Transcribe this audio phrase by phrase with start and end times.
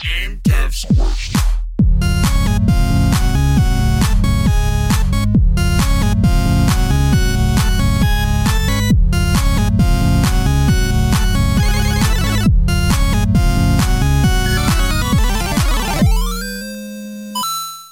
[0.00, 1.36] Game Devs Quest.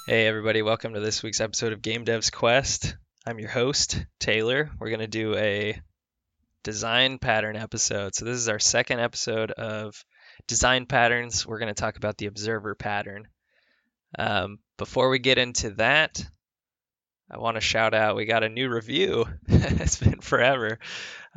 [0.07, 2.95] Hey, everybody, welcome to this week's episode of Game Devs Quest.
[3.27, 4.71] I'm your host, Taylor.
[4.79, 5.79] We're going to do a
[6.63, 8.15] design pattern episode.
[8.15, 10.03] So, this is our second episode of
[10.49, 11.47] design patterns.
[11.47, 13.27] We're going to talk about the observer pattern.
[14.17, 16.21] Um, before we get into that,
[17.31, 19.25] I want to shout out we got a new review.
[19.47, 20.79] it's been forever.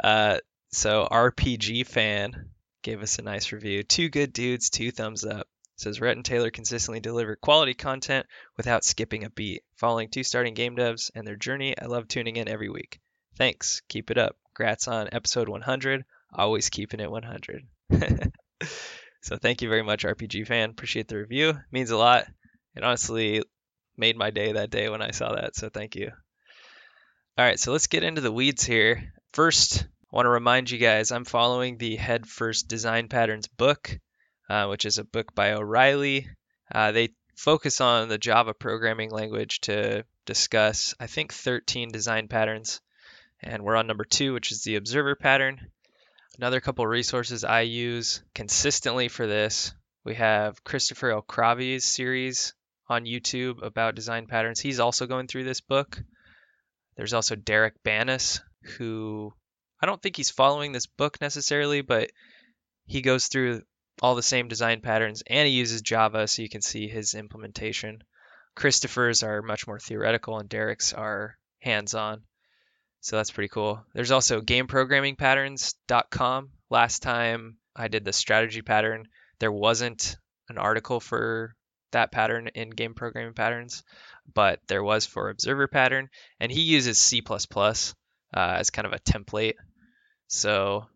[0.02, 0.38] Uh,
[0.72, 2.48] so, RPG fan
[2.82, 3.82] gave us a nice review.
[3.82, 8.26] Two good dudes, two thumbs up says Rhett and Taylor consistently deliver quality content
[8.56, 9.62] without skipping a beat.
[9.76, 13.00] Following two starting game devs and their journey, I love tuning in every week.
[13.36, 13.82] Thanks.
[13.88, 14.36] Keep it up.
[14.58, 16.04] Grats on episode 100.
[16.32, 17.66] Always keeping it 100.
[19.22, 20.70] so thank you very much, RPG fan.
[20.70, 21.50] Appreciate the review.
[21.50, 22.26] It means a lot.
[22.76, 23.42] It honestly
[23.96, 25.56] made my day that day when I saw that.
[25.56, 26.10] So thank you.
[27.38, 29.12] All right, so let's get into the weeds here.
[29.32, 33.98] First, I want to remind you guys I'm following the Head First Design Patterns book
[34.52, 36.28] uh, which is a book by O'Reilly.
[36.70, 42.82] Uh, they focus on the Java programming language to discuss, I think, 13 design patterns.
[43.40, 45.70] And we're on number two, which is the observer pattern.
[46.38, 49.74] Another couple resources I use consistently for this.
[50.02, 52.54] We have Christopher Okhravi's series
[52.88, 54.58] on YouTube about design patterns.
[54.58, 56.02] He's also going through this book.
[56.96, 58.40] There's also Derek Banas,
[58.76, 59.32] who
[59.80, 62.10] I don't think he's following this book necessarily, but
[62.86, 63.62] he goes through
[64.00, 68.02] all the same design patterns, and he uses Java, so you can see his implementation.
[68.54, 72.22] Christopher's are much more theoretical, and Derek's are hands-on.
[73.02, 73.84] So that's pretty cool.
[73.94, 76.50] There's also gameprogrammingpatterns.com.
[76.70, 79.08] Last time I did the strategy pattern,
[79.40, 80.16] there wasn't
[80.48, 81.56] an article for
[81.90, 83.82] that pattern in game programming patterns,
[84.32, 87.74] but there was for observer pattern, and he uses C++ uh,
[88.34, 89.54] as kind of a template.
[90.28, 90.86] So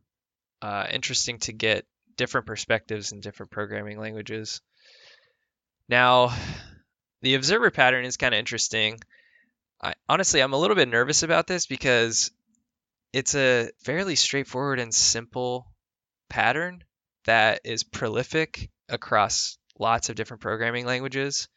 [0.63, 1.87] uh, interesting to get
[2.17, 4.61] different perspectives in different programming languages.
[5.89, 6.33] Now,
[7.23, 9.01] the observer pattern is kind of interesting.
[9.83, 12.31] I, honestly, I'm a little bit nervous about this because
[13.13, 15.73] it's a fairly straightforward and simple
[16.29, 16.85] pattern
[17.25, 21.49] that is prolific across lots of different programming languages.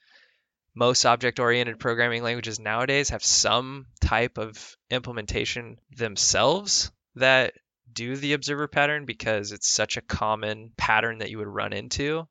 [0.76, 7.54] Most object oriented programming languages nowadays have some type of implementation themselves that
[7.92, 12.28] do the observer pattern because it's such a common pattern that you would run into.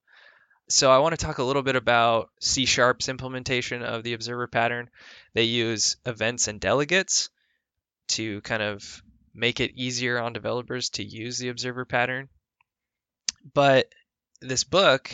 [0.71, 4.47] So I want to talk a little bit about C Sharp's implementation of the observer
[4.47, 4.91] pattern.
[5.33, 7.31] They use events and delegates
[8.09, 9.03] to kind of
[9.35, 12.29] make it easier on developers to use the observer pattern.
[13.55, 13.87] But
[14.43, 15.11] this book,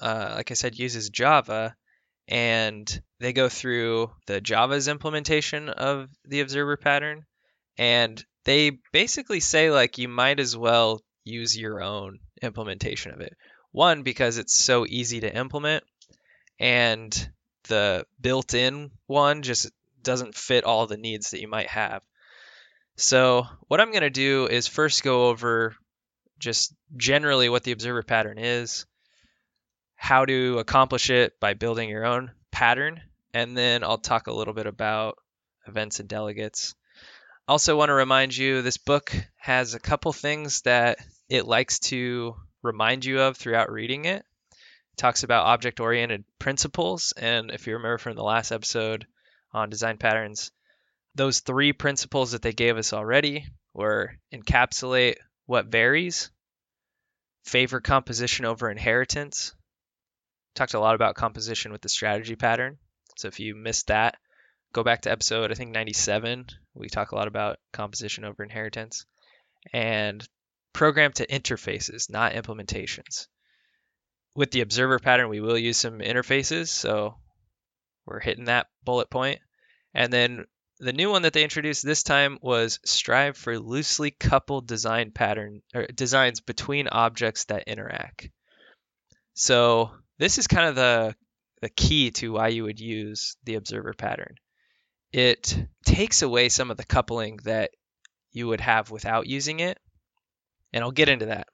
[0.00, 1.76] uh, like I said, uses Java,
[2.26, 7.26] and they go through the Java's implementation of the observer pattern,
[7.78, 13.36] and they basically say like you might as well use your own implementation of it.
[13.74, 15.82] One because it's so easy to implement
[16.60, 17.32] and
[17.64, 19.68] the built-in one just
[20.00, 22.02] doesn't fit all the needs that you might have.
[22.94, 25.74] So, what I'm going to do is first go over
[26.38, 28.86] just generally what the observer pattern is,
[29.96, 33.00] how to accomplish it by building your own pattern,
[33.32, 35.18] and then I'll talk a little bit about
[35.66, 36.76] events and delegates.
[37.48, 40.98] Also, want to remind you this book has a couple things that
[41.28, 44.24] it likes to remind you of throughout reading it.
[44.50, 47.12] It talks about object oriented principles.
[47.16, 49.06] And if you remember from the last episode
[49.52, 50.50] on design patterns,
[51.14, 55.16] those three principles that they gave us already were encapsulate
[55.46, 56.30] what varies,
[57.44, 59.54] favor composition over inheritance.
[60.54, 62.78] Talked a lot about composition with the strategy pattern.
[63.16, 64.16] So if you missed that,
[64.72, 66.46] go back to episode I think 97.
[66.74, 69.04] We talk a lot about composition over inheritance
[69.72, 70.26] and
[70.74, 73.28] program to interfaces, not implementations.
[74.36, 77.16] With the observer pattern, we will use some interfaces, so
[78.04, 79.40] we're hitting that bullet point.
[79.94, 80.44] And then
[80.80, 85.62] the new one that they introduced this time was strive for loosely coupled design pattern
[85.74, 88.28] or designs between objects that interact.
[89.32, 91.16] So this is kind of the
[91.62, 94.34] the key to why you would use the observer pattern
[95.14, 95.56] it
[95.86, 97.70] takes away some of the coupling that
[98.32, 99.78] you would have without using it.
[100.74, 101.46] And I'll get into that.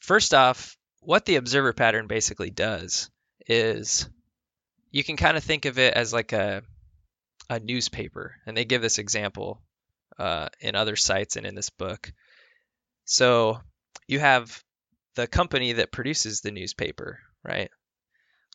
[0.00, 3.08] First off, what the observer pattern basically does
[3.46, 4.08] is
[4.90, 6.62] you can kind of think of it as like a,
[7.48, 8.34] a newspaper.
[8.44, 9.62] And they give this example
[10.18, 12.12] uh, in other sites and in this book.
[13.04, 13.60] So
[14.08, 14.62] you have
[15.14, 17.70] the company that produces the newspaper, right?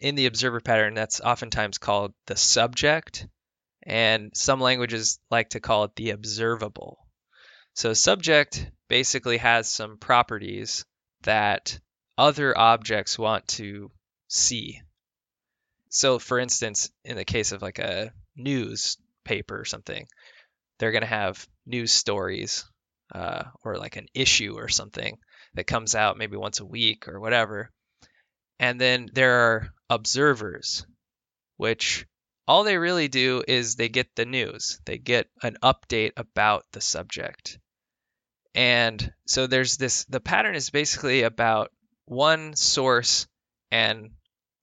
[0.02, 3.28] In the observer pattern, that's oftentimes called the subject,
[3.82, 7.05] and some languages like to call it the observable.
[7.76, 10.86] So, subject basically has some properties
[11.24, 11.78] that
[12.18, 13.92] other objects want to
[14.30, 14.82] see.
[15.90, 20.08] So, for instance, in the case of like a newspaper or something,
[20.80, 22.64] they're going to have news stories
[23.14, 25.18] uh, or like an issue or something
[25.56, 27.72] that comes out maybe once a week or whatever.
[28.58, 30.86] And then there are observers,
[31.58, 32.06] which
[32.48, 36.80] all they really do is they get the news, they get an update about the
[36.80, 37.60] subject.
[38.56, 41.72] And so there's this the pattern is basically about
[42.06, 43.28] one source
[43.70, 44.12] and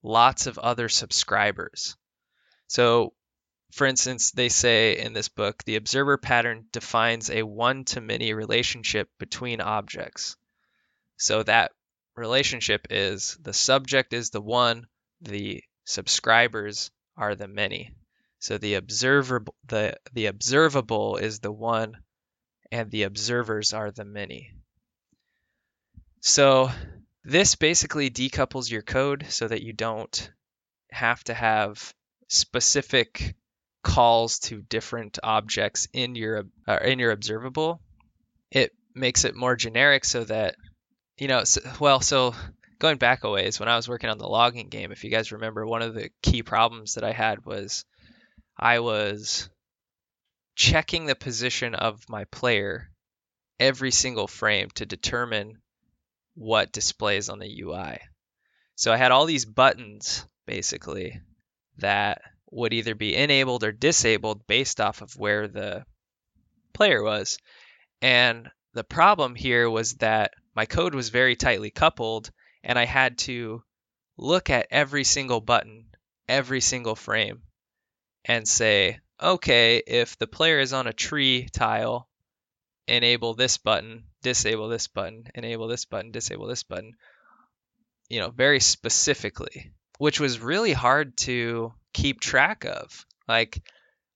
[0.01, 1.95] lots of other subscribers.
[2.67, 3.13] So,
[3.71, 8.33] for instance, they say in this book the observer pattern defines a one to many
[8.33, 10.37] relationship between objects.
[11.17, 11.71] So, that
[12.15, 14.87] relationship is the subject is the one,
[15.21, 17.93] the subscribers are the many.
[18.39, 21.97] So the observable the the observable is the one
[22.73, 24.51] and the observers are the many.
[26.21, 26.71] So
[27.23, 30.31] this basically decouples your code so that you don't
[30.91, 31.93] have to have
[32.29, 33.35] specific
[33.83, 37.79] calls to different objects in your uh, in your observable.
[38.49, 40.55] It makes it more generic so that
[41.19, 42.33] you know so, well so
[42.79, 45.31] going back a ways when I was working on the logging game if you guys
[45.31, 47.85] remember one of the key problems that I had was
[48.57, 49.49] I was
[50.55, 52.89] checking the position of my player
[53.59, 55.61] every single frame to determine
[56.35, 57.99] what displays on the UI.
[58.75, 61.21] So I had all these buttons basically
[61.77, 62.21] that
[62.51, 65.85] would either be enabled or disabled based off of where the
[66.73, 67.37] player was.
[68.01, 72.31] And the problem here was that my code was very tightly coupled
[72.63, 73.63] and I had to
[74.17, 75.87] look at every single button,
[76.27, 77.43] every single frame,
[78.25, 82.07] and say, okay, if the player is on a tree tile,
[82.87, 86.93] enable this button, disable this button, enable this button, disable this button,
[88.09, 93.05] you know, very specifically, which was really hard to keep track of.
[93.27, 93.61] Like,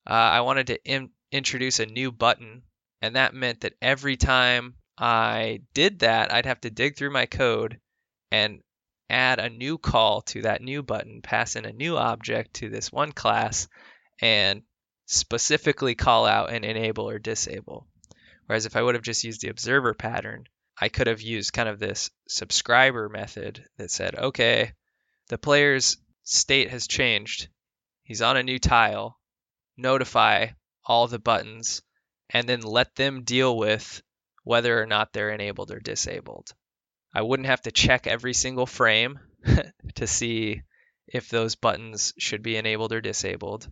[0.06, 2.63] uh, I wanted to in- introduce a new button,
[3.01, 7.25] and that meant that every time I did that, I'd have to dig through my
[7.25, 7.80] code
[8.31, 8.62] and
[9.09, 12.92] add a new call to that new button, pass in a new object to this
[12.92, 13.69] one class,
[14.21, 14.63] and
[15.07, 17.88] specifically call out and enable or disable.
[18.45, 20.48] Whereas if I would have just used the observer pattern,
[20.80, 24.74] I could have used kind of this subscriber method that said, okay,
[25.27, 27.48] the player's state has changed.
[28.04, 29.19] He's on a new tile.
[29.75, 30.50] Notify
[30.86, 31.81] all the buttons
[32.30, 34.01] and then let them deal with
[34.44, 36.54] whether or not they're enabled or disabled.
[37.13, 39.19] I wouldn't have to check every single frame
[39.95, 40.62] to see
[41.07, 43.71] if those buttons should be enabled or disabled.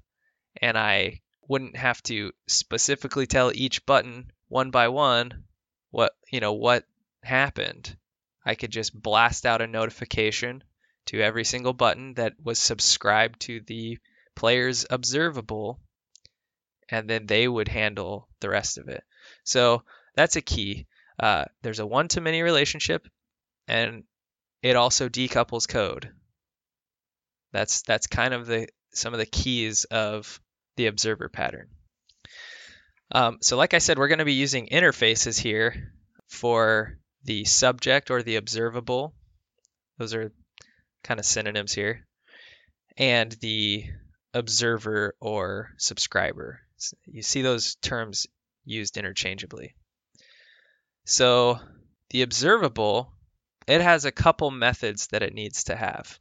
[0.61, 5.43] And I wouldn't have to specifically tell each button one by one
[5.91, 6.85] what you know what
[7.23, 7.95] happened.
[8.45, 10.63] I could just blast out a notification
[11.07, 13.97] to every single button that was subscribed to the
[14.35, 15.79] player's observable
[16.89, 19.03] and then they would handle the rest of it.
[19.43, 19.83] So
[20.15, 20.87] that's a key.
[21.19, 23.07] Uh, there's a one to many relationship
[23.67, 24.03] and
[24.61, 26.11] it also decouples code.
[27.51, 30.39] That's that's kind of the some of the keys of
[30.75, 31.67] the observer pattern.
[33.11, 35.93] Um, so like I said, we're going to be using interfaces here
[36.27, 39.13] for the subject or the observable.
[39.97, 40.31] Those are
[41.03, 42.05] kind of synonyms here.
[42.97, 43.85] And the
[44.33, 46.61] observer or subscriber.
[47.05, 48.27] You see those terms
[48.65, 49.75] used interchangeably.
[51.05, 51.59] So
[52.09, 53.13] the observable,
[53.67, 56.19] it has a couple methods that it needs to have.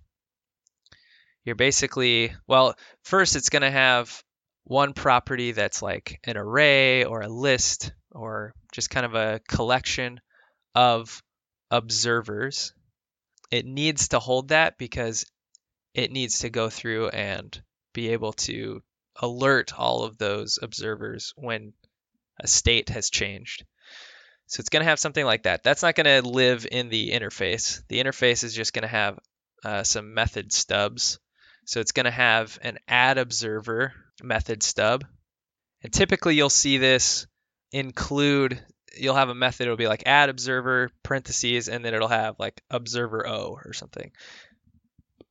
[1.44, 4.24] You're basically, well, first it's going to have
[4.64, 10.21] one property that's like an array or a list or just kind of a collection
[10.75, 11.23] of
[11.71, 12.73] observers.
[13.50, 15.26] It needs to hold that because
[15.92, 18.83] it needs to go through and be able to
[19.21, 21.73] alert all of those observers when
[22.40, 23.64] a state has changed.
[24.47, 25.62] So it's going to have something like that.
[25.62, 27.83] That's not going to live in the interface.
[27.88, 29.18] The interface is just going to have
[29.64, 31.18] uh, some method stubs.
[31.66, 35.04] So it's going to have an add observer method stub.
[35.83, 37.26] And typically you'll see this
[37.73, 38.61] include,
[38.97, 42.62] you'll have a method, it'll be like add observer parentheses, and then it'll have like
[42.71, 44.12] observer O or something.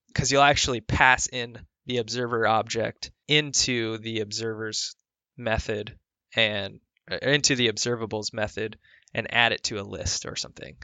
[0.08, 4.96] Because you'll actually pass in the observer object into the observer's
[5.38, 5.98] method
[6.36, 6.80] and
[7.12, 8.78] uh, into the observables method
[9.14, 10.76] and add it to a list or something.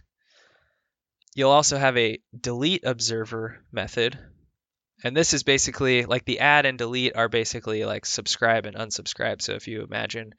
[1.35, 4.17] you'll also have a delete observer method.
[5.03, 9.41] And this is basically like the add and delete are basically like subscribe and unsubscribe.
[9.41, 10.33] So if you imagine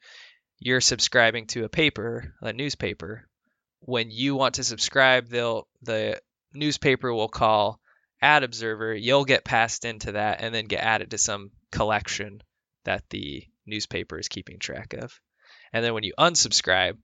[0.59, 3.27] you're subscribing to a paper, a newspaper,
[3.79, 6.21] when you want to subscribe, they'll the
[6.53, 7.79] newspaper will call
[8.21, 12.41] add observer, you'll get passed into that and then get added to some collection
[12.85, 15.19] that the newspaper is keeping track of.
[15.73, 16.97] And then when you unsubscribe,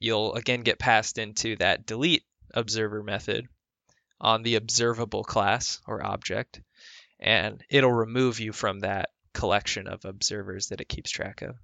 [0.00, 3.46] you'll again get passed into that delete observer method
[4.20, 6.60] on the observable class or object,
[7.20, 11.56] and it'll remove you from that collection of observers that it keeps track of.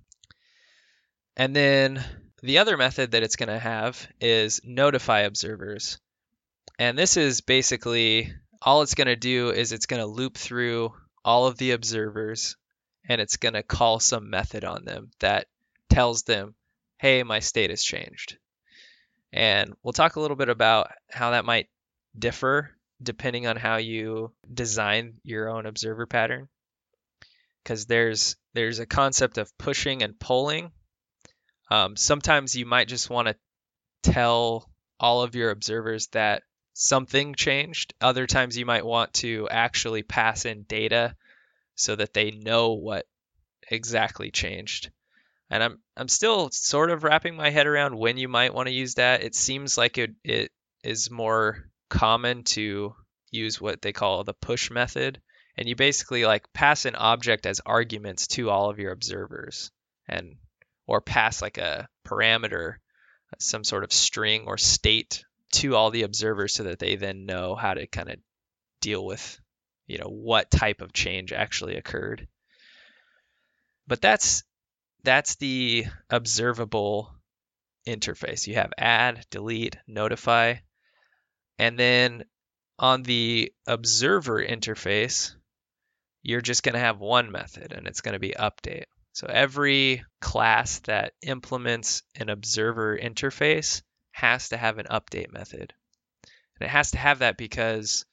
[1.37, 2.04] And then
[2.42, 5.99] the other method that it's going to have is notify observers.
[6.78, 10.92] And this is basically all it's going to do is it's going to loop through
[11.25, 12.56] all of the observers
[13.09, 15.47] and it's going to call some method on them that
[15.88, 16.54] tells them,
[16.99, 18.37] hey, my state has changed.
[19.32, 21.68] And we'll talk a little bit about how that might
[22.19, 22.71] differ
[23.02, 26.49] depending on how you design your own observer pattern.
[27.62, 30.73] Because there's there's a concept of pushing and pulling.
[31.71, 33.37] Um, sometimes you might just want to
[34.02, 34.69] tell
[35.00, 36.42] all of your observers that
[36.75, 37.95] something changed.
[38.00, 41.16] Other times you might want to actually pass in data
[41.75, 43.07] so that they know what
[43.71, 44.90] exactly changed.
[45.50, 48.75] And I'm I'm still sort of wrapping my head around when you might want to
[48.75, 49.23] use that.
[49.23, 50.50] It seems like it it
[50.83, 52.94] is more common to
[53.30, 55.20] use what they call the push method
[55.58, 59.70] and you basically like pass an object as arguments to all of your observers
[60.08, 60.37] and
[60.87, 62.76] or pass like a parameter
[63.38, 67.54] some sort of string or state to all the observers so that they then know
[67.54, 68.16] how to kind of
[68.80, 69.38] deal with
[69.87, 72.26] you know what type of change actually occurred
[73.87, 74.44] but that's
[75.04, 77.14] that's the observable
[77.87, 78.46] interface.
[78.46, 80.56] You have add, delete, notify.
[81.62, 82.25] And then
[82.76, 85.33] on the observer interface,
[86.21, 88.87] you're just going to have one method and it's going to be update.
[89.12, 95.73] So every class that implements an observer interface has to have an update method.
[96.59, 98.07] And it has to have that because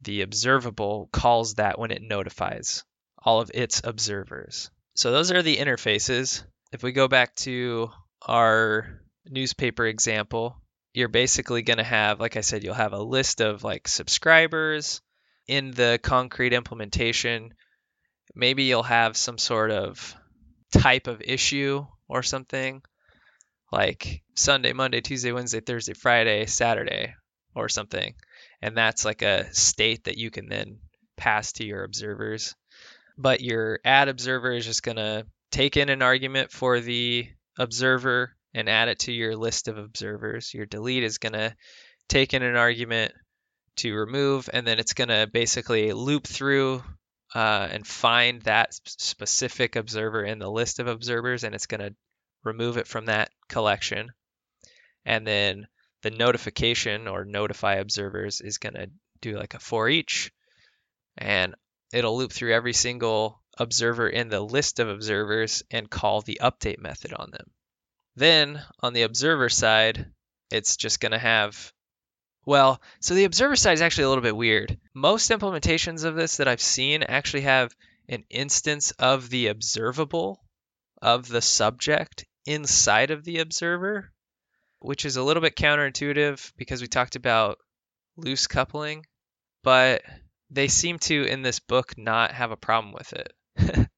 [0.00, 2.82] the observable calls that when it notifies
[3.22, 4.68] all of its observers.
[4.96, 6.42] So those are the interfaces.
[6.72, 7.88] If we go back to
[8.26, 10.60] our newspaper example,
[10.96, 15.00] you're basically going to have, like I said, you'll have a list of like subscribers
[15.46, 17.54] in the concrete implementation.
[18.34, 20.14] Maybe you'll have some sort of
[20.72, 22.82] type of issue or something
[23.70, 27.14] like Sunday, Monday, Tuesday, Wednesday, Thursday, Friday, Saturday,
[27.54, 28.14] or something.
[28.62, 30.78] And that's like a state that you can then
[31.16, 32.54] pass to your observers
[33.18, 38.35] but your add observer is just going to take in an argument for the observer
[38.56, 40.54] and add it to your list of observers.
[40.54, 41.54] Your delete is going to
[42.08, 43.12] take in an argument
[43.76, 46.82] to remove, and then it's going to basically loop through
[47.34, 51.94] uh, and find that specific observer in the list of observers, and it's going to
[52.44, 54.10] remove it from that collection.
[55.04, 55.66] And then
[56.02, 60.32] the notification or notify observers is going to do like a for each.
[61.18, 61.54] And
[61.92, 66.78] it'll loop through every single observer in the list of observers and call the update
[66.78, 67.50] method on them.
[68.16, 70.10] Then on the observer side,
[70.50, 71.72] it's just going to have,
[72.46, 74.78] well, so the observer side is actually a little bit weird.
[74.94, 77.74] Most implementations of this that I've seen actually have
[78.08, 80.42] an instance of the observable
[81.02, 84.12] of the subject inside of the observer,
[84.78, 87.58] which is a little bit counterintuitive because we talked about
[88.16, 89.04] loose coupling.
[89.62, 90.02] But
[90.48, 93.32] they seem to in this book not have a problem with it.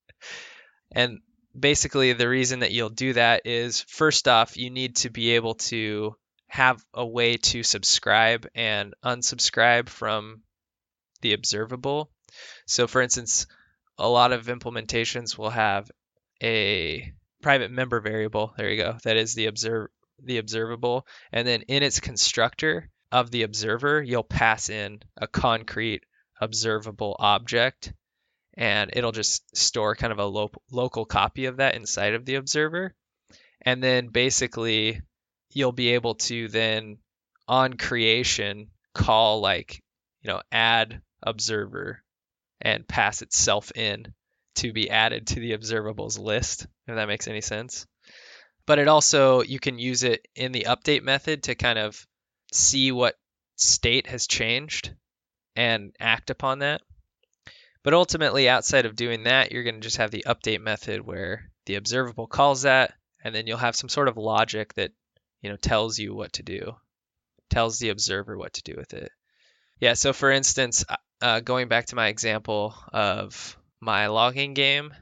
[0.91, 1.21] and
[1.61, 5.55] basically the reason that you'll do that is first off you need to be able
[5.55, 6.15] to
[6.49, 10.43] have a way to subscribe and unsubscribe from
[11.21, 12.11] the observable.
[12.67, 13.47] So for instance,
[13.99, 15.91] a lot of implementations will have
[16.43, 17.13] a
[17.43, 19.89] private member variable, there you go, that is the observe
[20.21, 26.03] the observable and then in its constructor of the observer, you'll pass in a concrete
[26.41, 27.93] observable object
[28.59, 32.35] and it'll just store kind of a lo- local copy of that inside of the
[32.35, 32.93] observer.
[33.63, 35.01] And then basically
[35.53, 36.99] you'll be able to then
[37.47, 39.81] on creation call like,
[40.23, 42.03] you know, add observer
[42.61, 44.13] and pass itself in
[44.57, 47.87] to be added to the observables list, if that makes any sense.
[48.67, 52.05] But it also, you can use it in the update method to kind of
[52.53, 53.15] see what
[53.55, 54.93] state has changed
[55.55, 56.83] and act upon that.
[57.89, 61.51] But ultimately, outside of doing that, you're going to just have the update method where
[61.65, 62.93] the observable calls that,
[63.25, 64.91] and then you'll have some sort of logic that
[65.41, 66.77] you know tells you what to do.
[67.49, 69.11] tells the observer what to do with it.
[69.81, 70.85] Yeah, so for instance,
[71.23, 74.93] uh, going back to my example of my logging game,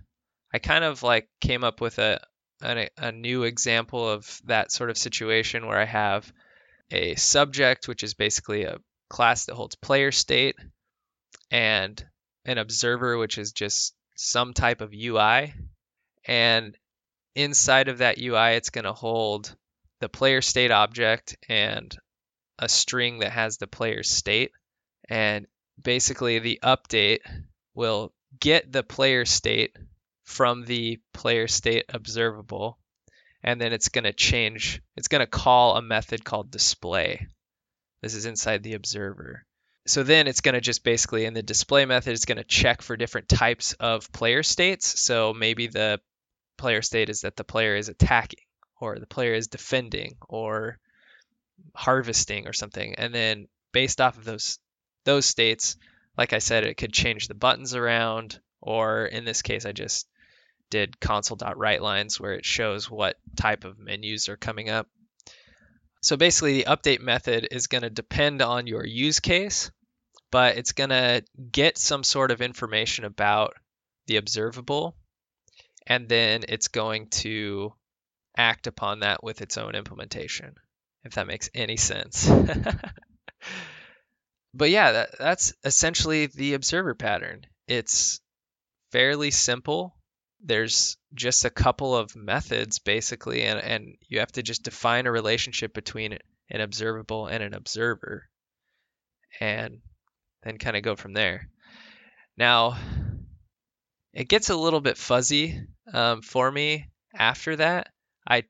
[0.54, 2.20] I kind of like came up with a,
[2.62, 6.32] a, a new example of that sort of situation where I have
[6.92, 8.78] a subject, which is basically a
[9.10, 10.54] class that holds player state,
[11.50, 12.06] and
[12.46, 15.52] an observer, which is just some type of UI.
[16.26, 16.76] And
[17.34, 19.54] inside of that UI, it's going to hold
[20.00, 21.94] the player state object and
[22.58, 24.52] a string that has the player's state.
[25.08, 25.46] And
[25.80, 27.20] basically, the update
[27.74, 29.76] will get the player state
[30.24, 32.78] from the player state observable.
[33.42, 37.28] And then it's going to change, it's going to call a method called display.
[38.02, 39.44] This is inside the observer.
[39.86, 42.82] So then it's going to just basically in the display method, it's going to check
[42.82, 45.00] for different types of player states.
[45.00, 46.00] So maybe the
[46.56, 48.44] player state is that the player is attacking
[48.80, 50.78] or the player is defending or
[51.74, 52.96] harvesting or something.
[52.96, 54.58] And then based off of those
[55.04, 55.76] those states,
[56.18, 60.08] like I said, it could change the buttons around, or in this case, I just
[60.68, 64.88] did console.writelines where it shows what type of menus are coming up.
[66.02, 69.70] So basically, the update method is going to depend on your use case,
[70.30, 73.54] but it's going to get some sort of information about
[74.06, 74.96] the observable,
[75.86, 77.72] and then it's going to
[78.36, 80.54] act upon that with its own implementation,
[81.04, 82.28] if that makes any sense.
[84.54, 87.46] but yeah, that, that's essentially the observer pattern.
[87.66, 88.20] It's
[88.92, 89.96] fairly simple.
[90.44, 95.12] There's just a couple of methods basically, and, and you have to just define a
[95.12, 96.18] relationship between
[96.50, 98.28] an observable and an observer,
[99.40, 99.80] and
[100.46, 101.48] then kind of go from there.
[102.36, 102.78] Now,
[104.12, 105.60] it gets a little bit fuzzy
[105.92, 107.88] um, for me after that
[108.26, 108.44] I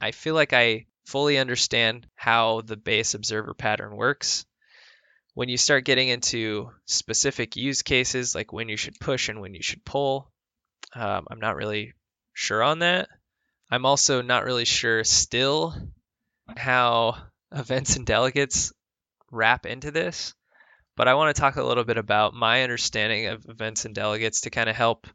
[0.00, 4.44] I feel like I fully understand how the base observer pattern works.
[5.34, 9.54] When you start getting into specific use cases, like when you should push and when
[9.54, 10.30] you should pull,
[10.94, 11.94] um, I'm not really
[12.34, 13.08] sure on that.
[13.70, 15.74] I'm also not really sure still
[16.54, 17.16] how
[17.52, 18.72] events and delegates
[19.30, 20.34] wrap into this.
[20.96, 24.42] But I want to talk a little bit about my understanding of events and delegates
[24.42, 25.06] to kind of help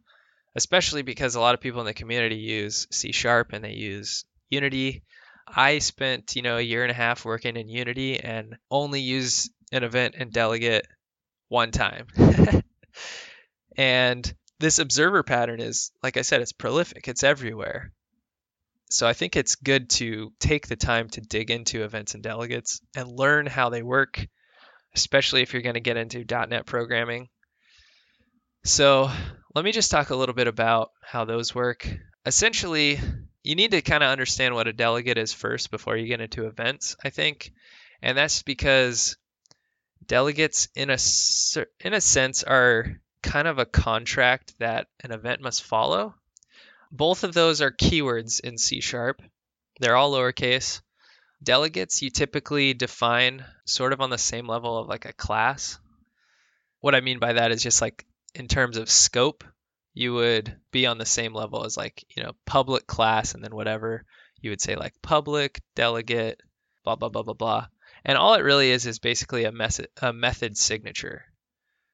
[0.57, 4.25] especially because a lot of people in the community use C sharp and they use
[4.49, 5.03] Unity.
[5.47, 9.49] I spent, you know, a year and a half working in Unity and only use
[9.71, 10.87] an event and delegate
[11.47, 12.07] one time.
[13.77, 17.93] and this observer pattern is, like I said, it's prolific, it's everywhere.
[18.89, 22.81] So I think it's good to take the time to dig into events and delegates
[22.95, 24.25] and learn how they work,
[24.97, 27.29] especially if you're going to get into .NET programming.
[28.63, 29.09] So
[29.53, 31.87] let me just talk a little bit about how those work.
[32.25, 32.99] Essentially,
[33.43, 36.47] you need to kind of understand what a delegate is first before you get into
[36.47, 37.53] events, I think.
[38.01, 39.17] And that's because
[40.05, 40.97] delegates in a
[41.85, 46.15] in a sense are kind of a contract that an event must follow.
[46.91, 49.21] Both of those are keywords in C sharp.
[49.79, 50.81] They're all lowercase.
[51.41, 55.79] Delegates you typically define sort of on the same level of like a class.
[56.79, 59.43] What I mean by that is just like in terms of scope,
[59.93, 63.55] you would be on the same level as like, you know, public class and then
[63.55, 64.05] whatever.
[64.41, 66.41] You would say like public, delegate,
[66.83, 67.67] blah, blah, blah, blah, blah.
[68.05, 71.23] And all it really is is basically a, method, a method signature.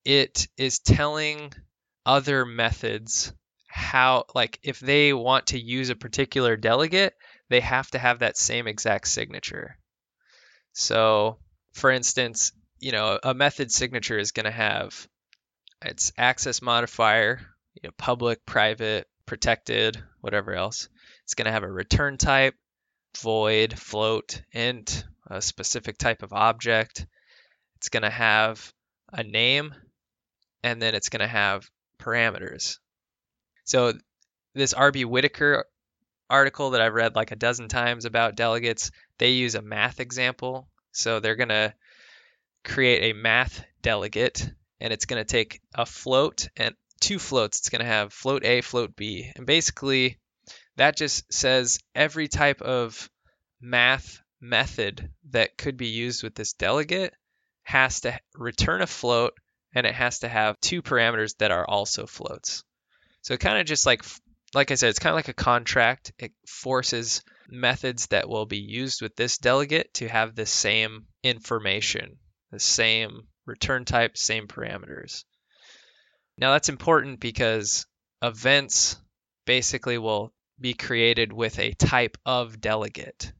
[0.06, 1.54] It is telling
[2.06, 3.34] other methods
[3.68, 7.14] how, like, if they want to use a particular delegate,
[7.50, 9.78] they have to have that same exact signature.
[10.74, 11.38] So,
[11.74, 15.08] for instance, you know, a method signature is going to have
[15.82, 17.40] its access modifier,
[17.76, 20.90] you know, public, private, protected, whatever else.
[21.24, 22.56] It's going to have a return type,
[23.22, 27.06] void, float, int, a specific type of object.
[27.78, 28.74] It's going to have
[29.12, 29.74] a name,
[30.64, 32.80] and then it's going to have parameters.
[33.66, 33.94] So
[34.54, 35.66] this RB Whitaker
[36.30, 40.68] article that I've read like a dozen times about delegates, they use a math example.
[40.92, 41.74] So they're going to
[42.64, 47.60] create a math delegate and it's going to take a float and two floats.
[47.60, 49.32] It's going to have float A, float B.
[49.36, 50.20] And basically,
[50.78, 53.10] that just says every type of
[53.62, 57.14] math method that could be used with this delegate
[57.64, 59.34] has to return a float
[59.74, 62.64] and it has to have two parameters that are also floats.
[63.22, 64.04] So it kind of just like
[64.54, 66.14] like I said, it's kind of like a contract.
[66.20, 72.18] It forces methods that will be used with this delegate to have the same information,
[72.52, 75.24] the same return type, same parameters.
[76.38, 77.86] Now that's important because
[78.22, 78.98] events
[79.46, 83.32] basically will be created with a type of delegate.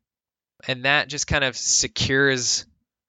[0.68, 2.66] And that just kind of secures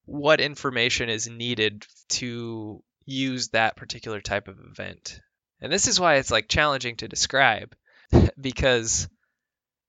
[0.07, 5.21] what information is needed to use that particular type of event.
[5.61, 7.75] And this is why it's like challenging to describe
[8.41, 9.09] because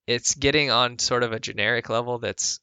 [0.07, 2.59] it's getting on sort of a generic level that's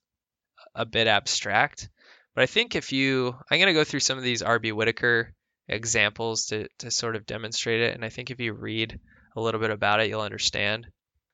[0.75, 1.89] a bit abstract.
[2.35, 4.73] But I think if you, I'm going to go through some of these R.B.
[4.73, 5.35] Whitaker
[5.69, 7.95] examples to, to sort of demonstrate it.
[7.95, 8.99] And I think if you read
[9.37, 10.87] a little bit about it, you'll understand.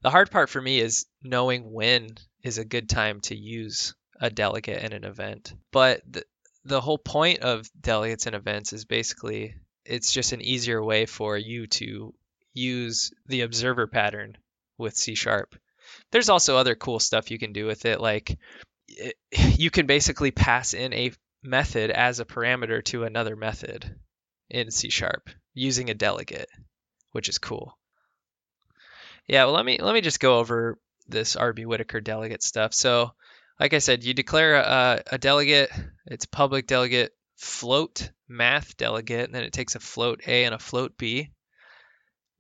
[0.02, 2.08] The hard part for me is knowing when
[2.42, 5.54] is a good time to use a delegate in an event.
[5.72, 6.24] But the,
[6.64, 9.54] the whole point of delegates and events is basically
[9.84, 12.14] it's just an easier way for you to
[12.58, 14.36] use the observer pattern
[14.76, 15.54] with C sharp.
[16.10, 18.38] There's also other cool stuff you can do with it, like
[18.88, 23.96] it, eh, you can basically pass in a method as a parameter to another method
[24.50, 26.48] in C sharp using a delegate,
[27.12, 27.78] which is cool.
[29.26, 32.74] Yeah, well let me let me just go over this RB Whitaker delegate stuff.
[32.74, 33.12] So,
[33.58, 35.70] like I said, you declare a, a delegate,
[36.06, 40.58] it's public delegate float math delegate, and then it takes a float A and a
[40.58, 41.30] float B.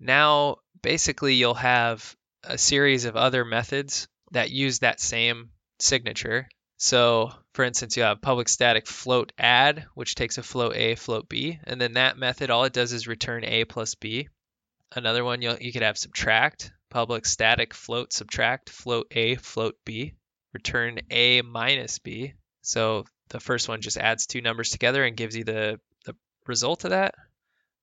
[0.00, 6.48] Now, basically, you'll have a series of other methods that use that same signature.
[6.76, 11.28] So, for instance, you have public static float add, which takes a float A, float
[11.28, 14.28] B, and then that method, all it does is return A plus B.
[14.94, 20.14] Another one, you you could have subtract, public static float subtract, float A, float B,
[20.52, 22.34] return A minus B.
[22.62, 26.14] So the first one just adds two numbers together and gives you the, the
[26.46, 27.14] result of that.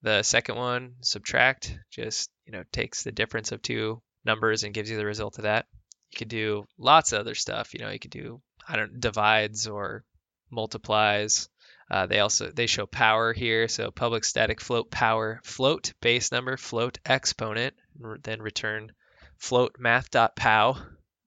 [0.06, 4.88] The second one, subtract, just you know takes the difference of two numbers and gives
[4.88, 5.66] you the result of that.
[6.12, 7.74] You could do lots of other stuff.
[7.74, 10.06] You know, you could do I don't divides or
[10.52, 11.50] multiplies.
[11.90, 16.56] Uh, they also they show power here, so public static float power float base number
[16.56, 17.74] float exponent,
[18.22, 18.92] then return
[19.40, 20.78] float math.pow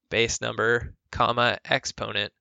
[0.09, 2.33] base number comma exponent.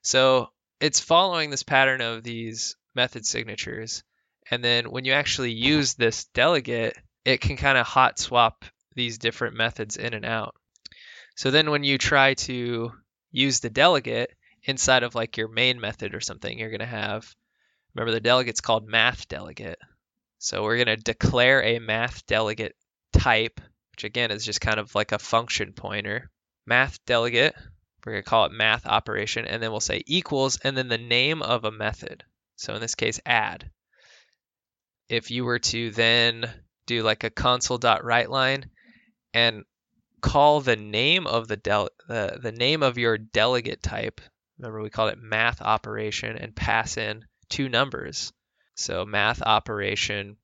[0.00, 0.48] So
[0.80, 4.02] it's following this pattern of these method signatures,
[4.50, 9.18] and then when you actually use this delegate, it can kind of hot swap these
[9.18, 10.54] different methods in and out.
[11.36, 12.92] So then when you try to
[13.30, 14.30] use the delegate
[14.64, 17.32] inside of like your main method or something, you're going to have,
[17.94, 19.78] remember the delegate's called math delegate.
[20.38, 22.74] So we're going to declare a math delegate
[23.12, 23.60] type,
[23.92, 26.30] which again is just kind of like a function pointer.
[26.66, 27.54] Math delegate,
[28.04, 30.98] we're going to call it math operation, and then we'll say equals, and then the
[30.98, 32.24] name of a method.
[32.56, 33.70] So in this case, add.
[35.08, 36.50] If you were to then
[36.86, 38.64] do like a console.writeLine
[39.34, 39.64] and
[40.20, 44.20] call the name of the del the, the name of your delegate type.
[44.58, 48.32] Remember we called it math operation and pass in two numbers.
[48.74, 50.36] So math operation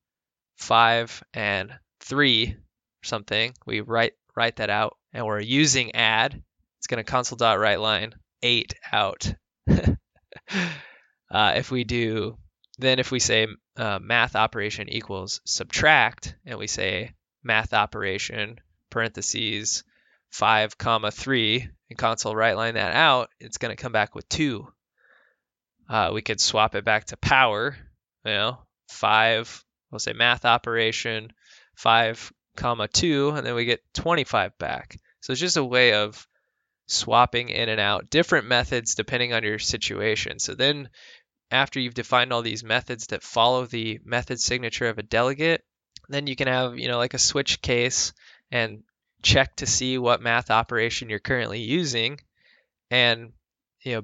[0.57, 3.53] five and three or something.
[3.65, 6.41] We write write that out and we're using add.
[6.79, 9.33] It's going to console.writeLine eight out.
[9.69, 12.37] uh, if we do,
[12.77, 18.59] then if we say uh, math operation equals subtract and we say math operation
[18.89, 19.83] parentheses
[20.31, 24.27] 5 comma 3 and console right line that out, it's going to come back with
[24.29, 24.67] 2.
[25.89, 27.77] Uh, we could swap it back to power,
[28.25, 28.57] you know,
[28.89, 31.31] 5, we'll say math operation,
[31.75, 34.97] 5 comma 2, and then we get 25 back.
[35.21, 36.27] So it's just a way of
[36.87, 40.39] swapping in and out different methods depending on your situation.
[40.39, 40.89] So then
[41.55, 45.63] after you've defined all these methods that follow the method signature of a delegate,
[46.09, 48.13] then you can have, you know, like a switch case
[48.51, 48.83] and
[49.25, 52.19] check to see what math operation you're currently using
[52.91, 53.31] and
[53.81, 54.01] you know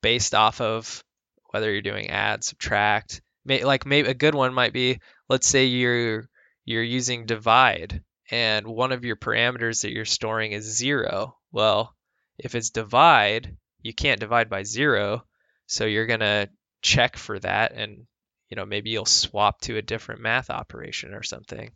[0.00, 1.04] based off of
[1.50, 5.66] whether you're doing add subtract may, like maybe a good one might be let's say
[5.66, 6.26] you're
[6.64, 11.36] you're using divide and one of your parameters that you're storing is zero.
[11.52, 11.94] Well
[12.38, 15.22] if it's divide you can't divide by zero
[15.66, 16.48] so you're going to
[16.82, 18.06] check for that and
[18.48, 21.70] you know maybe you'll swap to a different math operation or something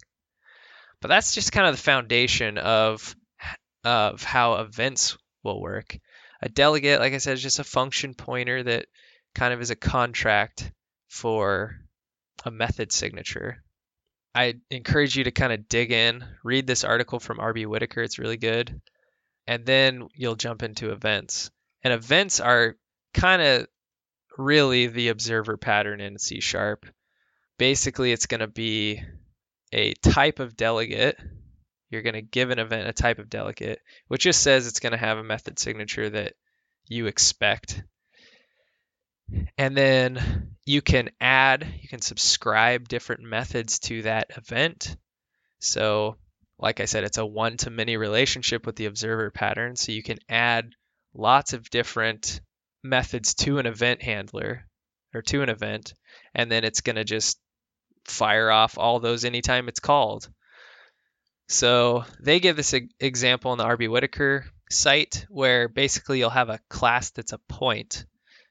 [1.00, 3.14] but that's just kind of the foundation of
[3.84, 5.98] of how events will work.
[6.42, 8.86] A delegate, like I said, is just a function pointer that
[9.34, 10.70] kind of is a contract
[11.08, 11.76] for
[12.44, 13.62] a method signature.
[14.34, 18.02] I encourage you to kind of dig in, read this article from RB Whitaker.
[18.02, 18.80] It's really good.
[19.46, 21.50] And then you'll jump into events.
[21.82, 22.76] And events are
[23.12, 23.66] kind of
[24.38, 26.86] really the observer pattern in C sharp.
[27.58, 29.02] Basically, it's going to be
[29.72, 31.18] a type of delegate.
[31.90, 34.92] You're going to give an event a type of delegate, which just says it's going
[34.92, 36.34] to have a method signature that
[36.86, 37.82] you expect.
[39.58, 44.96] And then you can add, you can subscribe different methods to that event.
[45.60, 46.16] So,
[46.58, 49.76] like I said, it's a one to many relationship with the observer pattern.
[49.76, 50.72] So you can add
[51.14, 52.40] lots of different
[52.82, 54.66] methods to an event handler
[55.14, 55.94] or to an event,
[56.34, 57.38] and then it's going to just
[58.04, 60.28] fire off all those anytime it's called.
[61.48, 66.60] So they give this example in the RB Whitaker site where basically you'll have a
[66.68, 68.06] class that's a point,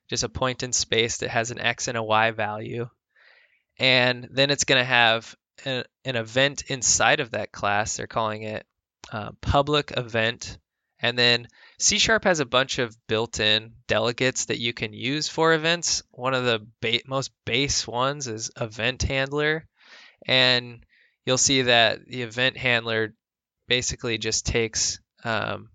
[0.09, 2.89] just a point in space that has an x and a y value.
[3.77, 7.95] And then it's going to have an, an, event inside of that class.
[7.95, 8.65] They're calling it
[9.13, 10.57] uh, public event.
[11.01, 11.47] And then
[11.79, 16.03] C Sharp has a bunch of built in delegates that you can use for events.
[16.12, 19.65] One of the ba- most base ones is event handler.
[20.27, 20.85] And
[21.25, 23.13] you'll see that the event handler
[23.67, 25.69] basically just takes um,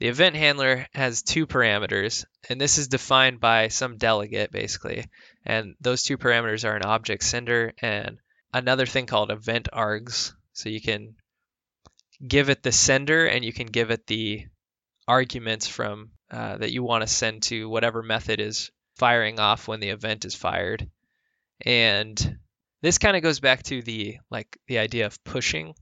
[0.00, 5.04] the event handler has two parameters, and this is defined by some delegate basically.
[5.44, 8.18] And those two parameters are an object sender and
[8.52, 10.32] another thing called event args.
[10.54, 11.16] So you can
[12.26, 14.46] give it the sender and you can give it the
[15.10, 19.80] arguments from uh, that you want to send to whatever method is firing off when
[19.80, 20.88] the event is fired.
[21.66, 22.38] And
[22.80, 25.74] this kind of goes back to the like the idea of pushing,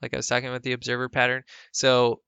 [0.00, 1.42] like I was talking about the observer pattern.
[1.72, 2.20] So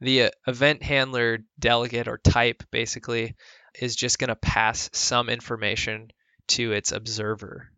[0.00, 3.36] the uh, event handler delegate or type basically
[3.80, 6.10] is just going to pass some information
[6.48, 7.70] to its observer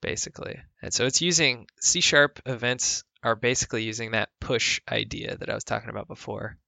[0.00, 0.60] basically.
[0.82, 5.54] And so it's using C sharp events are basically using that push idea that I
[5.54, 6.58] was talking about before.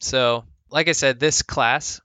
[0.00, 2.00] So, like I said, this class,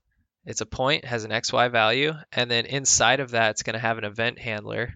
[0.45, 3.79] it's a point, has an XY value, and then inside of that, it's going to
[3.79, 4.93] have an event handler.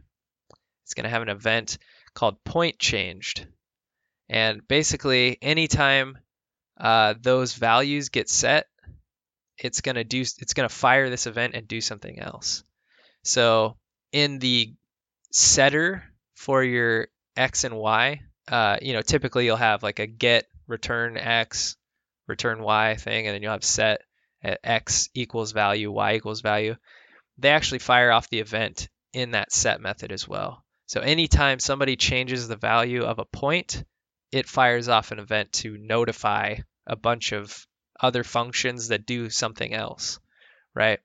[0.83, 1.77] It's going to have an event
[2.13, 3.47] called point changed.
[4.27, 6.17] And basically, anytime
[6.79, 8.67] uh, those values get set,
[9.57, 12.63] it's going to do, it's going to fire this event and do something else.
[13.23, 13.77] So
[14.11, 14.73] in the
[15.31, 16.03] setter
[16.35, 21.17] for your X and Y, uh, you know, typically you'll have like a get return
[21.17, 21.77] X
[22.29, 24.01] return y thing, and then you'll have set
[24.41, 26.75] at x equals value, y equals value.
[27.37, 30.63] They actually fire off the event in that set method as well.
[30.85, 33.83] So anytime somebody changes the value of a point,
[34.31, 37.67] it fires off an event to notify a bunch of
[37.99, 40.19] other functions that do something else,
[40.73, 40.99] right?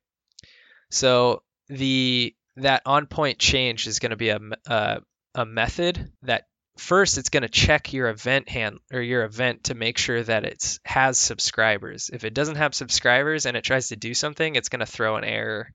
[0.91, 5.01] So the that on point change is going to be a, a, uh,
[5.35, 9.75] a method that first it's going to check your event hand or your event to
[9.75, 12.11] make sure that it has subscribers.
[12.13, 15.17] If it doesn't have subscribers and it tries to do something, it's going to throw
[15.17, 15.73] an error.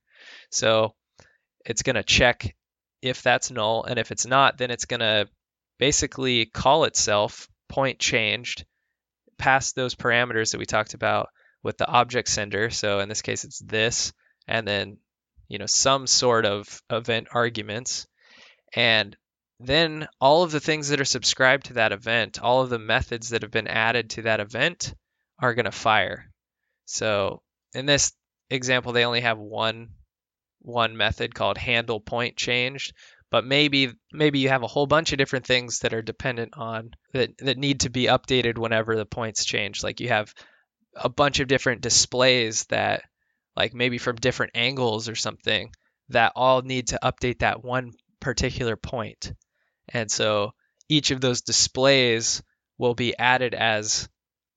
[0.51, 0.93] So
[1.65, 2.55] it's going to check
[3.01, 5.27] if that's null and if it's not, then it's going to
[5.77, 8.65] basically call itself point changed
[9.37, 11.29] past those parameters that we talked about
[11.63, 12.69] with the object sender.
[12.69, 14.11] So in this case it's this
[14.47, 14.97] and then
[15.47, 18.07] you know some sort of event arguments
[18.75, 19.15] and
[19.59, 23.29] then all of the things that are subscribed to that event, all of the methods
[23.29, 24.93] that have been added to that event
[25.37, 26.31] are going to fire.
[26.85, 27.41] So
[27.73, 28.13] in this
[28.49, 29.89] example, they only have one
[30.61, 32.93] one method called handle point changed,
[33.31, 36.91] but maybe maybe you have a whole bunch of different things that are dependent on
[37.13, 39.83] that that need to be updated whenever the points change.
[39.83, 40.33] Like you have
[40.95, 43.03] a bunch of different displays that
[43.55, 45.71] like maybe from different angles or something
[46.09, 49.33] that all need to update that one particular point.
[49.93, 50.53] And so
[50.87, 52.41] each of those displays
[52.77, 54.09] will be added as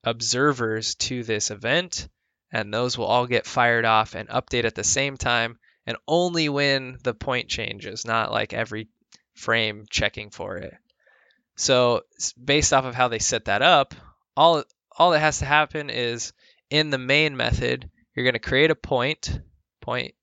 [0.05, 2.09] observers to this event,
[2.53, 6.49] and those will all get fired off and update at the same time, and only
[6.49, 8.89] when the point changes, not like every
[9.35, 10.75] frame checking for it.
[11.57, 12.03] So
[12.43, 13.95] based off of how they set that up,
[14.37, 14.65] all
[14.97, 16.33] all that has to happen is
[16.71, 19.41] in the main method, you're going to create a point,
[19.81, 20.15] point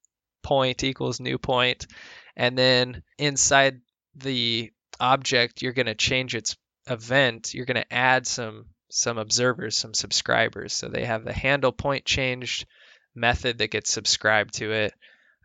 [0.44, 1.88] point equals new point,
[2.36, 3.82] and then inside
[4.16, 6.56] the object, you're going to change its
[6.88, 7.54] event.
[7.54, 10.74] You're going to add some some observers, some subscribers.
[10.74, 12.66] So they have the handle point changed
[13.14, 14.94] method that gets subscribed to it.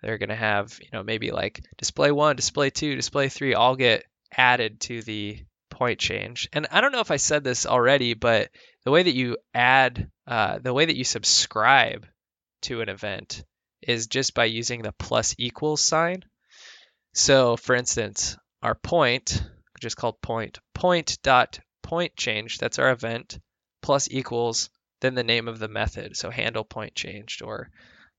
[0.02, 3.76] They're going to have, you know, maybe like display one, display two, display three all
[3.76, 6.48] get added to the point change.
[6.52, 8.50] And I don't know if I said this already, but
[8.84, 12.06] the way that you add, uh, the way that you subscribe
[12.62, 13.44] to an event
[13.82, 16.24] is just by using the plus equals sign.
[17.12, 19.42] So for instance, our point,
[19.74, 23.38] which is called point, point dot point change, that's our event,
[23.82, 26.16] plus equals, then the name of the method.
[26.16, 27.70] So handle point changed or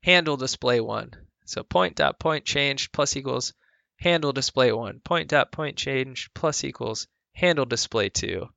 [0.04, 1.12] handle display one.
[1.46, 3.54] So point dot point changed plus equals
[3.98, 8.48] handle display one, point dot point changed plus equals handle display two,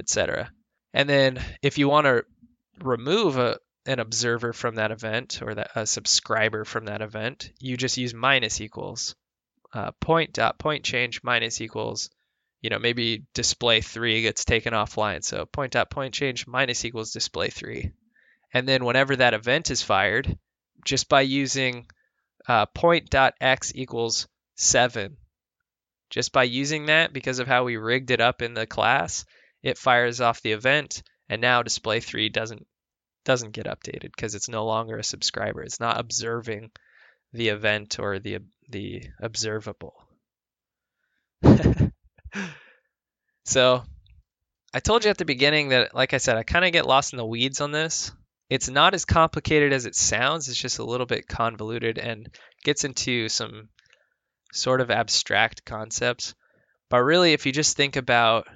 [0.00, 0.50] etc.
[0.94, 2.24] And then if you want to
[2.80, 7.76] remove a, an observer from that event or that, a subscriber from that event, you
[7.76, 9.14] just use minus equals
[9.74, 12.08] uh, point dot point change minus equals,
[12.62, 15.22] you know, maybe display three gets taken offline.
[15.22, 17.92] So point dot point change minus equals display three.
[18.52, 20.38] And then whenever that event is fired,
[20.84, 21.86] just by using
[22.46, 22.66] uh,
[23.40, 25.16] x equals 7.
[26.10, 29.24] Just by using that, because of how we rigged it up in the class,
[29.62, 32.66] it fires off the event, and now display 3 doesn't
[33.24, 35.62] doesn't get updated because it's no longer a subscriber.
[35.62, 36.70] It's not observing
[37.34, 38.38] the event or the
[38.70, 39.94] the observable.
[43.44, 43.82] so
[44.72, 47.12] I told you at the beginning that, like I said, I kind of get lost
[47.12, 48.12] in the weeds on this.
[48.48, 50.48] It's not as complicated as it sounds.
[50.48, 52.28] It's just a little bit convoluted and
[52.62, 53.68] gets into some
[54.52, 56.34] sort of abstract concepts.
[56.88, 58.46] But really, if you just think about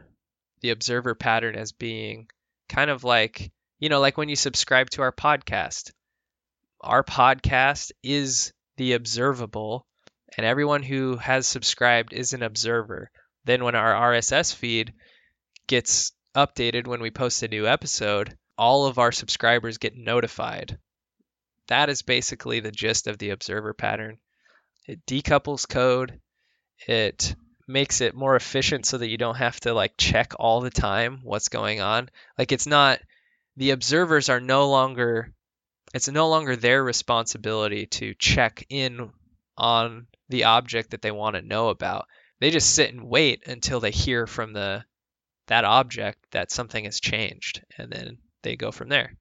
[0.61, 2.29] the observer pattern as being
[2.69, 5.91] kind of like, you know, like when you subscribe to our podcast,
[6.81, 9.87] our podcast is the observable,
[10.37, 13.11] and everyone who has subscribed is an observer.
[13.45, 14.95] Then, when our RSS feed
[15.67, 20.79] gets updated when we post a new episode, all of our subscribers get notified.
[21.67, 24.19] That is basically the gist of the observer pattern.
[24.87, 26.21] It decouples code.
[26.87, 27.35] It
[27.67, 31.21] makes it more efficient so that you don't have to like check all the time
[31.23, 32.09] what's going on.
[32.39, 33.01] Like it's not
[33.57, 35.35] the observers are no longer
[35.95, 39.11] it's no longer their responsibility to check in
[39.57, 42.07] on the object that they want to know about.
[42.41, 44.85] They just sit and wait until they hear from the
[45.49, 49.15] that object that something has changed and then they go from there.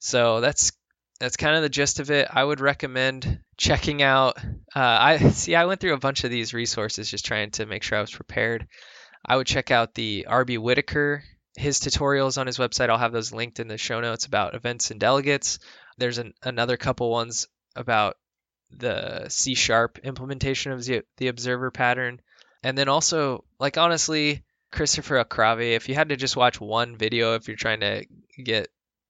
[0.00, 0.72] So that's
[1.20, 2.28] that's kind of the gist of it.
[2.30, 4.38] I would recommend checking out.
[4.38, 5.54] Uh, I see.
[5.54, 8.14] I went through a bunch of these resources just trying to make sure I was
[8.14, 8.68] prepared.
[9.24, 11.24] I would check out the RB Whitaker
[11.58, 12.88] his tutorials on his website.
[12.88, 15.58] I'll have those linked in the show notes about events and delegates.
[15.96, 18.16] There's an, another couple ones about
[18.70, 22.20] the C sharp implementation of the, the observer pattern.
[22.62, 27.34] And then also, like honestly, Christopher Okhravi, if you had to just watch one video
[27.34, 28.04] if you're trying to
[28.42, 28.68] get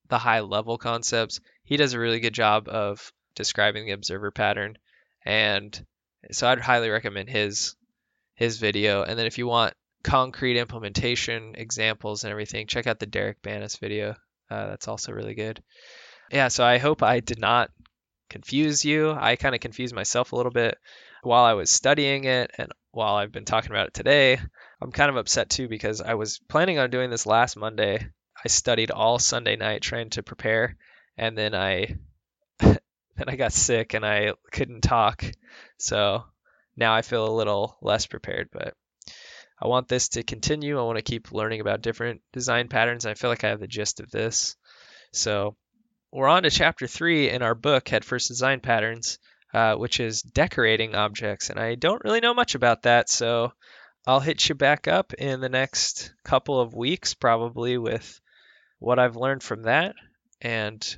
[0.08, 4.78] the high level concepts, he does a really good job of describing the observer pattern.
[5.24, 5.78] And
[6.30, 7.76] so I'd highly recommend his
[8.34, 9.02] his video.
[9.02, 13.78] And then if you want concrete implementation examples and everything, check out the Derek Banas
[13.78, 14.14] video.
[14.50, 15.62] Uh, that's also really good.
[16.30, 17.70] Yeah, so I hope I did not
[18.28, 19.10] confuse you.
[19.10, 20.78] I kind of confused myself a little bit
[21.22, 24.38] while I was studying it and while I've been talking about it today.
[24.80, 28.08] I'm kind of upset too because I was planning on doing this last Monday.
[28.44, 30.76] I studied all Sunday night trying to prepare,
[31.16, 31.96] and then I
[32.60, 32.78] then
[33.26, 35.24] I got sick and I couldn't talk.
[35.78, 36.24] So
[36.76, 38.74] now I feel a little less prepared, but
[39.60, 40.78] I want this to continue.
[40.78, 43.06] I want to keep learning about different design patterns.
[43.06, 44.56] I feel like I have the gist of this.
[45.12, 45.56] So
[46.12, 49.18] we're on to chapter three in our book, Head First Design Patterns,
[49.52, 51.50] uh, which is decorating objects.
[51.50, 53.52] And I don't really know much about that, so
[54.06, 58.20] I'll hit you back up in the next couple of weeks, probably with
[58.78, 59.96] what I've learned from that,
[60.40, 60.96] and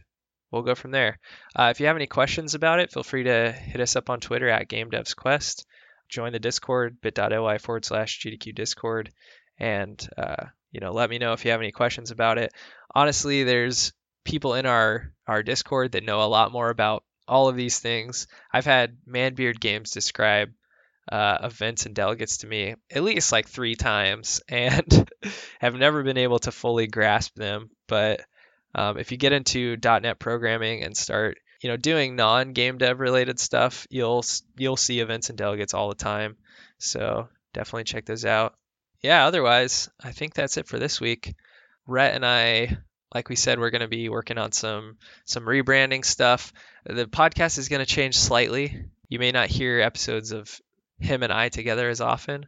[0.50, 1.18] we'll go from there.
[1.56, 4.20] Uh, if you have any questions about it, feel free to hit us up on
[4.20, 5.64] Twitter at GameDevsQuest.
[6.10, 9.12] Join the Discord, bit.ly forward slash GDQ Discord,
[9.58, 12.52] and uh, you know, let me know if you have any questions about it.
[12.94, 13.92] Honestly, there's
[14.24, 18.26] people in our our Discord that know a lot more about all of these things.
[18.52, 20.50] I've had Manbeard Games describe
[21.10, 25.10] uh, events and delegates to me at least like three times and
[25.60, 27.70] have never been able to fully grasp them.
[27.88, 28.20] But
[28.74, 33.38] um, if you get into .NET programming and start, you know, doing non-game dev related
[33.38, 34.24] stuff, you'll
[34.56, 36.36] you'll see events and delegates all the time.
[36.78, 38.54] So definitely check those out.
[39.02, 39.26] Yeah.
[39.26, 41.34] Otherwise, I think that's it for this week.
[41.86, 42.78] Rhett and I
[43.14, 46.52] like we said we're going to be working on some some rebranding stuff
[46.84, 50.60] the podcast is going to change slightly you may not hear episodes of
[50.98, 52.46] him and i together as often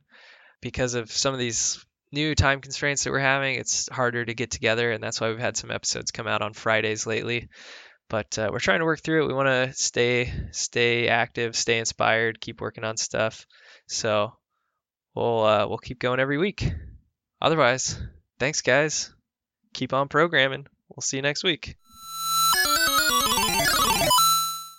[0.61, 4.51] because of some of these new time constraints that we're having it's harder to get
[4.51, 7.49] together and that's why we've had some episodes come out on fridays lately
[8.13, 11.79] but uh, we're trying to work through it we want to stay stay active stay
[11.79, 13.47] inspired keep working on stuff
[13.89, 14.33] so
[15.15, 16.73] we'll uh, we'll keep going every week
[17.41, 18.01] otherwise
[18.39, 19.13] thanks guys
[19.73, 20.67] keep on programming.
[20.89, 21.77] We'll see you next week.